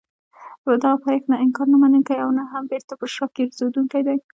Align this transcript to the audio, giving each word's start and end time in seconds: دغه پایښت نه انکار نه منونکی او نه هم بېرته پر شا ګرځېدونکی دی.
دغه 0.83 0.97
پایښت 1.05 1.27
نه 1.31 1.37
انکار 1.43 1.67
نه 1.73 1.77
منونکی 1.81 2.15
او 2.23 2.29
نه 2.37 2.43
هم 2.51 2.63
بېرته 2.71 2.93
پر 2.99 3.09
شا 3.15 3.25
ګرځېدونکی 3.37 4.01
دی. 4.07 4.17